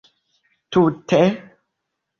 [0.71, 1.21] Tute?